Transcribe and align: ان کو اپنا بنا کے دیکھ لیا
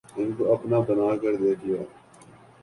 ان 0.17 0.31
کو 0.37 0.43
اپنا 0.53 0.79
بنا 0.79 1.09
کے 1.17 1.35
دیکھ 1.37 1.65
لیا 1.65 1.81